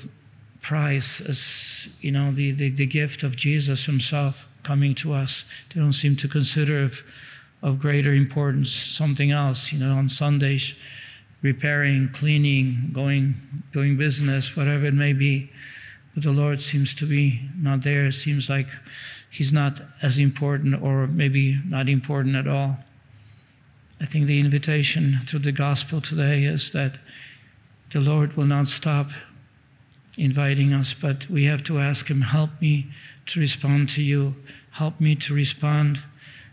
prize 0.62 1.22
as, 1.28 1.88
you 2.02 2.12
know, 2.12 2.34
the, 2.34 2.52
the, 2.52 2.70
the 2.70 2.86
gift 2.86 3.24
of 3.24 3.36
Jesus 3.36 3.86
Himself 3.86 4.36
coming 4.64 4.94
to 4.96 5.14
us. 5.14 5.44
They 5.74 5.80
don't 5.80 5.94
seem 5.94 6.18
to 6.18 6.28
consider 6.28 6.84
of, 6.84 7.00
of 7.64 7.80
greater 7.80 8.14
importance 8.14 8.70
something 8.70 9.32
else, 9.32 9.72
you 9.72 9.80
know, 9.80 9.94
on 9.94 10.10
Sundays, 10.10 10.74
repairing, 11.42 12.10
cleaning, 12.14 12.92
going, 12.94 13.64
doing 13.72 13.96
business, 13.98 14.58
whatever 14.58 14.88
it 14.88 14.94
may 14.94 15.14
be 15.14 15.50
the 16.24 16.32
Lord 16.32 16.62
seems 16.62 16.94
to 16.96 17.06
be 17.06 17.42
not 17.56 17.84
there. 17.84 18.08
It 18.08 18.14
seems 18.14 18.50
like 18.50 18.68
He's 19.30 19.52
not 19.52 19.82
as 20.02 20.18
important, 20.18 20.82
or 20.82 21.06
maybe 21.06 21.60
not 21.66 21.88
important 21.88 22.36
at 22.36 22.48
all. 22.48 22.78
I 24.02 24.06
think 24.06 24.26
the 24.26 24.40
invitation 24.40 25.22
through 25.28 25.40
the 25.40 25.52
gospel 25.52 26.02
today 26.02 26.44
is 26.46 26.72
that 26.72 26.94
the 27.92 28.00
Lord 28.00 28.36
will 28.36 28.46
not 28.46 28.68
stop 28.68 29.08
inviting 30.18 30.74
us, 30.74 30.96
but 31.00 31.30
we 31.30 31.46
have 31.46 31.64
to 31.66 31.80
ask 31.80 32.08
Him, 32.08 32.22
Help 32.22 32.50
me 32.60 32.88
to 33.28 33.40
respond 33.40 33.90
to 33.90 34.02
you. 34.02 34.36
Help 34.72 35.00
me 35.00 35.16
to 35.16 35.34
respond 35.34 36.00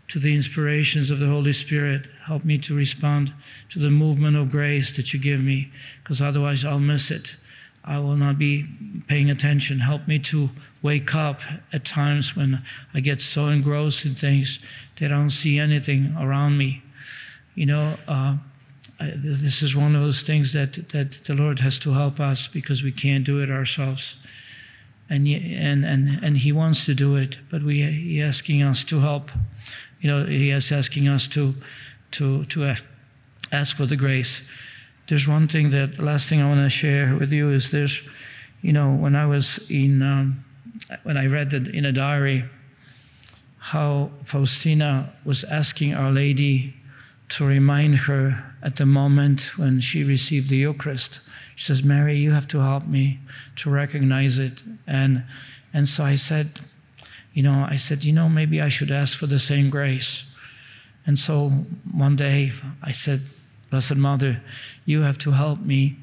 to 0.07 0.19
the 0.19 0.35
inspirations 0.35 1.09
of 1.09 1.19
the 1.19 1.27
Holy 1.27 1.53
Spirit. 1.53 2.03
Help 2.27 2.45
me 2.45 2.57
to 2.59 2.75
respond 2.75 3.33
to 3.71 3.79
the 3.79 3.89
movement 3.89 4.37
of 4.37 4.51
grace 4.51 4.95
that 4.95 5.13
you 5.13 5.19
give 5.19 5.39
me, 5.39 5.71
because 6.03 6.21
otherwise 6.21 6.63
I'll 6.63 6.79
miss 6.79 7.09
it. 7.09 7.35
I 7.85 7.99
will 7.99 8.15
not 8.15 8.39
be 8.39 8.65
paying 9.07 9.29
attention. 9.29 9.79
Help 9.79 10.07
me 10.07 10.17
to 10.19 10.49
wake 10.81 11.13
up 11.13 11.39
at 11.71 11.85
times 11.85 12.35
when 12.35 12.63
I 12.93 12.99
get 12.99 13.21
so 13.21 13.47
engrossed 13.47 14.05
in 14.05 14.15
things 14.15 14.59
that 14.99 15.05
I 15.05 15.09
don't 15.09 15.29
see 15.29 15.59
anything 15.59 16.15
around 16.19 16.57
me. 16.57 16.83
You 17.53 17.67
know, 17.67 17.97
uh, 18.07 18.37
I, 18.99 19.13
this 19.15 19.61
is 19.61 19.75
one 19.75 19.95
of 19.95 20.01
those 20.01 20.21
things 20.21 20.51
that, 20.53 20.89
that 20.89 21.23
the 21.25 21.33
Lord 21.33 21.59
has 21.59 21.77
to 21.79 21.93
help 21.93 22.19
us 22.19 22.47
because 22.47 22.81
we 22.81 22.91
can't 22.91 23.23
do 23.23 23.39
it 23.41 23.51
ourselves. 23.51 24.15
And, 25.07 25.27
and, 25.27 25.85
and, 25.85 26.23
and 26.23 26.37
He 26.37 26.51
wants 26.51 26.85
to 26.85 26.95
do 26.95 27.15
it, 27.15 27.37
but 27.51 27.63
we, 27.63 27.83
He 27.83 28.21
asking 28.21 28.63
us 28.63 28.83
to 28.85 29.01
help. 29.01 29.29
You 30.01 30.09
know, 30.09 30.25
He 30.25 30.49
is 30.49 30.71
asking 30.71 31.07
us 31.07 31.27
to, 31.27 31.53
to, 32.13 32.45
to 32.45 32.75
ask 33.51 33.77
for 33.77 33.85
the 33.85 33.95
grace 33.95 34.39
there's 35.07 35.27
one 35.27 35.47
thing 35.47 35.71
that 35.71 35.99
last 35.99 36.27
thing 36.27 36.41
I 36.41 36.47
want 36.47 36.65
to 36.65 36.69
share 36.69 37.15
with 37.15 37.31
you 37.31 37.51
is 37.51 37.69
there's, 37.71 38.01
you 38.61 38.73
know, 38.73 38.91
when 38.91 39.15
I 39.15 39.25
was 39.25 39.59
in, 39.69 40.01
um, 40.01 40.43
when 41.03 41.17
I 41.17 41.27
read 41.27 41.53
it 41.53 41.67
in 41.67 41.85
a 41.85 41.91
diary, 41.91 42.45
how 43.57 44.11
Faustina 44.25 45.13
was 45.23 45.43
asking 45.43 45.93
Our 45.93 46.11
Lady 46.11 46.75
to 47.29 47.45
remind 47.45 47.97
her 47.97 48.53
at 48.61 48.75
the 48.75 48.85
moment 48.85 49.57
when 49.57 49.79
she 49.79 50.03
received 50.03 50.49
the 50.49 50.57
Eucharist. 50.57 51.19
She 51.55 51.65
says, 51.65 51.83
Mary, 51.83 52.17
you 52.17 52.31
have 52.31 52.47
to 52.49 52.59
help 52.59 52.85
me 52.85 53.19
to 53.57 53.69
recognize 53.69 54.37
it. 54.37 54.59
And, 54.85 55.23
and 55.73 55.87
so 55.87 56.03
I 56.03 56.15
said, 56.15 56.59
you 57.33 57.43
know, 57.43 57.65
I 57.69 57.77
said, 57.77 58.03
you 58.03 58.13
know, 58.13 58.29
maybe 58.29 58.61
I 58.61 58.69
should 58.69 58.91
ask 58.91 59.17
for 59.17 59.27
the 59.27 59.39
same 59.39 59.69
grace. 59.69 60.23
And 61.05 61.17
so 61.19 61.49
one 61.91 62.15
day 62.15 62.53
I 62.81 62.91
said, 62.91 63.21
Blessed 63.69 63.95
Mother, 63.95 64.41
you 64.85 65.01
have 65.01 65.17
to 65.19 65.31
help 65.31 65.59
me 65.59 65.97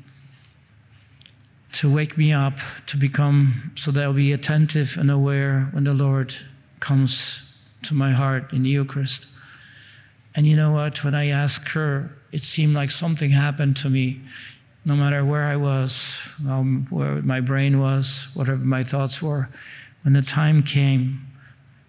to 1.72 1.92
wake 1.92 2.18
me 2.18 2.32
up, 2.32 2.54
to 2.86 2.96
become 2.96 3.72
so 3.76 3.90
that 3.90 4.02
I'll 4.02 4.12
be 4.12 4.32
attentive 4.32 4.96
and 4.98 5.10
aware 5.10 5.68
when 5.72 5.84
the 5.84 5.94
Lord 5.94 6.34
comes 6.80 7.40
to 7.84 7.94
my 7.94 8.12
heart 8.12 8.52
in 8.52 8.62
the 8.62 8.68
Eucharist. 8.68 9.26
And 10.34 10.46
you 10.46 10.56
know 10.56 10.72
what? 10.72 11.02
When 11.02 11.14
I 11.14 11.28
asked 11.28 11.68
her, 11.70 12.10
it 12.30 12.44
seemed 12.44 12.74
like 12.74 12.90
something 12.90 13.30
happened 13.30 13.76
to 13.78 13.90
me. 13.90 14.20
No 14.84 14.96
matter 14.96 15.24
where 15.24 15.44
I 15.44 15.56
was, 15.56 16.02
um, 16.48 16.86
where 16.90 17.22
my 17.22 17.40
brain 17.40 17.78
was, 17.78 18.26
whatever 18.34 18.58
my 18.58 18.82
thoughts 18.82 19.22
were, 19.22 19.48
when 20.02 20.14
the 20.14 20.22
time 20.22 20.62
came, 20.62 21.26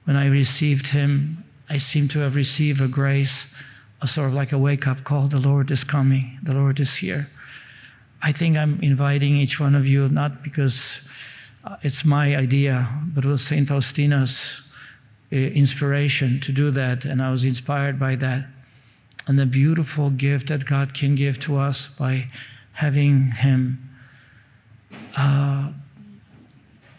when 0.04 0.16
I 0.16 0.28
received 0.28 0.88
Him, 0.88 1.44
I 1.70 1.78
seemed 1.80 2.12
to 2.12 2.20
have 2.20 2.36
received 2.36 2.82
a 2.82 2.88
grace, 2.88 3.44
a 4.04 4.08
sort 4.08 4.28
of 4.28 4.34
like 4.34 4.52
a 4.52 4.58
wake 4.58 4.86
up 4.86 5.06
call. 5.06 5.30
The 5.30 5.40
Lord 5.40 5.72
is 5.72 5.86
coming, 5.86 6.38
the 6.44 6.54
Lord 6.54 6.80
is 6.80 6.96
here. 6.96 7.30
I 8.22 8.34
think 8.34 8.58
I'm 8.58 8.80
inviting 8.82 9.38
each 9.38 9.60
one 9.60 9.76
of 9.76 9.88
you, 9.88 10.10
not 10.10 10.44
because 10.44 10.82
uh, 11.64 11.78
it's 11.82 12.04
my 12.04 12.36
idea, 12.36 12.88
but 13.08 13.24
it 13.24 13.28
was 13.30 13.46
St. 13.46 13.68
Faustina's 13.68 14.40
uh, 15.32 15.36
inspiration 15.36 16.42
to 16.42 16.52
do 16.52 16.70
that, 16.72 17.06
and 17.06 17.22
I 17.22 17.32
was 17.32 17.46
inspired 17.46 17.98
by 17.98 18.16
that. 18.18 18.46
And 19.26 19.40
the 19.40 19.46
beautiful 19.46 20.10
gift 20.10 20.50
that 20.50 20.66
God 20.66 20.94
can 20.94 21.16
give 21.16 21.40
to 21.42 21.58
us 21.58 21.88
by 21.98 22.28
having 22.74 23.32
Him 23.32 23.90
uh, 25.16 25.72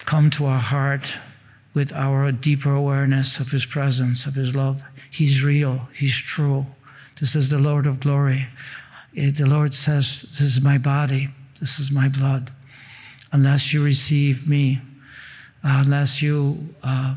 come 0.07 0.31
to 0.31 0.47
our 0.47 0.59
heart 0.59 1.07
with 1.75 1.93
our 1.93 2.33
deeper 2.33 2.73
awareness 2.73 3.39
of 3.39 3.51
His 3.51 3.67
presence, 3.67 4.25
of 4.25 4.35
His 4.37 4.55
love. 4.55 4.83
He's 5.11 5.43
real, 5.43 5.89
He's 5.95 6.17
true. 6.17 6.67
This 7.21 7.37
is 7.37 7.49
the 7.49 7.59
Lord 7.59 7.87
of 7.87 8.01
glory. 8.01 8.49
It, 9.15 9.37
the 9.37 9.47
Lord 9.47 9.75
says, 9.75 10.25
This 10.33 10.57
is 10.57 10.61
my 10.61 10.79
body, 10.79 11.29
this 11.61 11.79
is 11.79 11.91
my 11.91 12.09
blood. 12.09 12.53
Unless 13.33 13.73
you 13.73 13.83
receive 13.83 14.49
me, 14.49 14.81
uh, 15.63 15.83
unless 15.85 16.21
you 16.21 16.75
uh, 16.83 17.15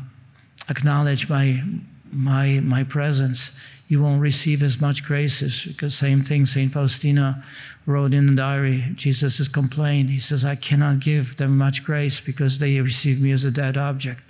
acknowledge 0.68 1.28
my, 1.28 1.62
my, 2.10 2.60
my 2.60 2.84
presence, 2.84 3.50
you 3.88 4.02
won't 4.02 4.20
receive 4.20 4.62
as 4.62 4.80
much 4.80 5.02
graces. 5.02 5.64
Because 5.66 5.94
same 5.94 6.22
thing, 6.22 6.46
Saint 6.46 6.72
Faustina 6.72 7.44
wrote 7.86 8.12
in 8.12 8.26
the 8.26 8.34
diary. 8.34 8.84
Jesus 8.94 9.38
has 9.38 9.48
complained. 9.48 10.10
He 10.10 10.20
says, 10.20 10.44
"I 10.44 10.56
cannot 10.56 11.00
give 11.00 11.36
them 11.38 11.56
much 11.56 11.82
grace 11.82 12.20
because 12.20 12.58
they 12.58 12.78
receive 12.80 13.20
me 13.20 13.32
as 13.32 13.44
a 13.44 13.50
dead 13.50 13.76
object. 13.76 14.20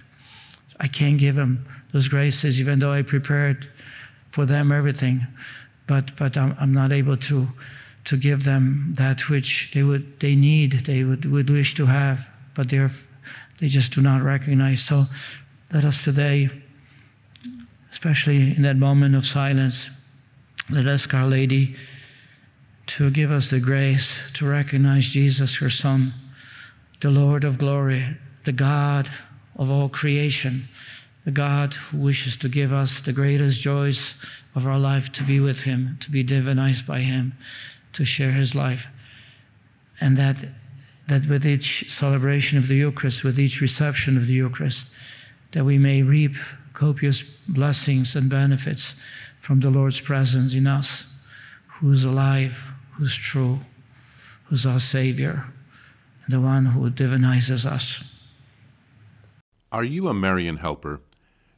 I 0.80 0.87
can't 0.88 1.18
give 1.18 1.34
them 1.34 1.66
those 1.92 2.08
graces, 2.08 2.60
even 2.60 2.78
though 2.78 2.92
I 2.92 3.02
prepared 3.02 3.68
for 4.30 4.47
them 4.47 4.73
everything, 4.73 5.26
but 5.87 6.16
but 6.16 6.37
I'm, 6.37 6.56
I'm 6.61 6.73
not 6.73 6.92
able 6.92 7.16
to." 7.16 7.49
To 8.04 8.16
give 8.16 8.44
them 8.44 8.94
that 8.97 9.28
which 9.28 9.70
they 9.75 9.82
would 9.82 10.20
they 10.20 10.35
need, 10.35 10.87
they 10.87 11.04
would, 11.04 11.26
would 11.30 11.50
wish 11.50 11.75
to 11.75 11.85
have, 11.85 12.26
but 12.54 12.70
they're 12.70 12.90
they 13.58 13.68
just 13.68 13.92
do 13.92 14.00
not 14.00 14.23
recognize. 14.23 14.82
So 14.82 15.06
let 15.73 15.85
us 15.85 16.02
today, 16.02 16.49
especially 17.90 18.56
in 18.56 18.62
that 18.62 18.76
moment 18.76 19.14
of 19.14 19.26
silence, 19.26 19.87
let 20.70 20.87
us 20.87 21.06
Our 21.12 21.26
Lady 21.26 21.76
to 22.87 23.11
give 23.11 23.30
us 23.30 23.49
the 23.49 23.61
grace 23.61 24.08
to 24.35 24.47
recognize 24.47 25.08
Jesus, 25.08 25.56
her 25.56 25.70
Son, 25.70 26.14
the 27.00 27.11
Lord 27.11 27.44
of 27.44 27.58
glory, 27.58 28.16
the 28.44 28.52
God 28.52 29.11
of 29.56 29.70
all 29.70 29.88
creation, 29.88 30.68
God 31.30 31.75
who 31.75 31.99
wishes 31.99 32.37
to 32.38 32.49
give 32.49 32.72
us 32.72 33.00
the 33.00 33.12
greatest 33.12 33.61
joys 33.61 34.00
of 34.55 34.66
our 34.66 34.79
life 34.79 35.12
to 35.12 35.24
be 35.24 35.40
with 35.40 35.61
Him, 35.61 35.98
to 36.00 36.11
be 36.11 36.24
divinized 36.24 36.87
by 36.87 37.00
Him, 37.00 37.35
to 37.92 38.05
share 38.05 38.33
His 38.33 38.55
life. 38.55 38.87
And 40.00 40.16
that, 40.16 40.37
that 41.09 41.29
with 41.29 41.44
each 41.44 41.90
celebration 41.90 42.59
of 42.59 42.68
the 42.68 42.76
Eucharist, 42.76 43.24
with 43.24 43.38
each 43.38 43.61
reception 43.61 44.16
of 44.16 44.26
the 44.26 44.35
Eucharist, 44.35 44.85
that 45.52 45.64
we 45.64 45.79
may 45.79 46.02
reap 46.02 46.37
copious 46.72 47.22
blessings 47.48 48.14
and 48.14 48.31
benefits 48.31 48.94
from 49.40 49.61
the 49.61 49.70
Lord's 49.70 50.00
presence 50.00 50.55
in 50.55 50.66
us, 50.66 51.05
who's 51.81 52.05
alive, 52.05 52.57
who's 52.96 53.14
true, 53.14 53.61
who's 54.44 54.64
our 54.64 54.81
Savior, 54.81 55.46
and 56.24 56.35
the 56.35 56.40
one 56.40 56.66
who 56.66 56.90
divinizes 56.90 57.64
us. 57.64 58.02
Are 59.70 59.85
you 59.85 60.09
a 60.09 60.14
Marian 60.14 60.59
helper? 60.59 61.00